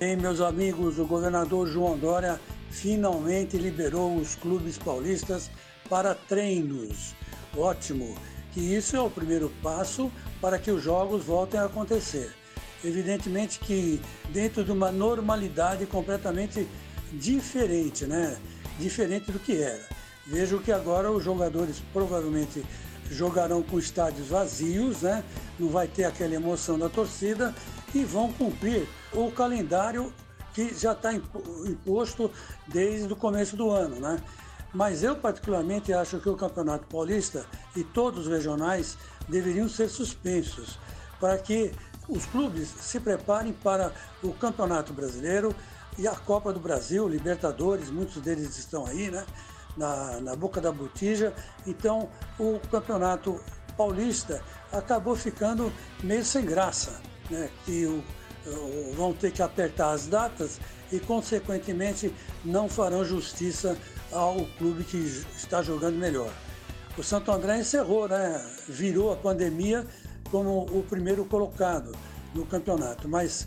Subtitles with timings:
[0.00, 5.50] Bem, meus amigos, o governador João Dória finalmente liberou os clubes paulistas
[5.90, 7.14] para treinos.
[7.54, 8.16] Ótimo,
[8.50, 10.10] que isso é o primeiro passo
[10.40, 12.34] para que os jogos voltem a acontecer.
[12.82, 14.00] Evidentemente que
[14.30, 16.66] dentro de uma normalidade completamente
[17.12, 18.38] diferente, né?
[18.78, 19.86] Diferente do que era.
[20.26, 22.64] Vejo que agora os jogadores provavelmente
[23.10, 25.22] jogarão com estádios vazios, né?
[25.58, 27.54] Não vai ter aquela emoção da torcida
[27.94, 30.12] e vão cumprir o calendário
[30.52, 32.30] que já está imposto
[32.66, 34.18] desde o começo do ano, né?
[34.72, 37.44] Mas eu particularmente acho que o Campeonato Paulista
[37.74, 38.96] e todos os regionais
[39.28, 40.78] deveriam ser suspensos
[41.18, 41.72] para que
[42.08, 45.54] os clubes se preparem para o Campeonato Brasileiro
[45.98, 49.24] e a Copa do Brasil, Libertadores, muitos deles estão aí, né?
[49.76, 51.32] Na, na boca da botija.
[51.66, 53.40] Então, o Campeonato
[53.76, 57.50] Paulista acabou ficando meio sem graça, né?
[57.64, 58.02] Que o,
[58.46, 60.60] o, vão ter que apertar as datas
[60.90, 62.12] e, consequentemente,
[62.44, 63.76] não farão justiça
[64.12, 64.98] ao clube que
[65.36, 66.32] está jogando melhor.
[66.98, 68.44] O Santo André encerrou, né?
[68.68, 69.86] Virou a pandemia
[70.30, 71.92] como o primeiro colocado
[72.34, 73.46] no campeonato, mas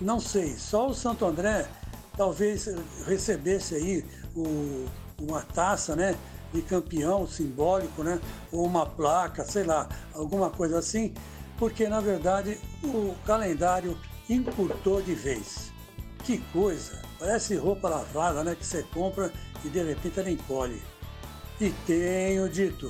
[0.00, 1.68] não sei, só o Santo André
[2.16, 2.68] talvez
[3.06, 4.86] recebesse aí o,
[5.20, 6.16] uma taça, né?
[6.52, 8.20] De campeão simbólico, né?
[8.50, 11.14] Ou uma placa, sei lá, alguma coisa assim,
[11.60, 13.96] porque na verdade o calendário
[14.30, 15.70] encurtou de vez.
[16.24, 17.02] Que coisa!
[17.18, 18.54] Parece roupa lavada, né?
[18.54, 19.30] Que você compra
[19.62, 20.80] e de repente ela encolhe.
[21.60, 22.88] E tenho dito.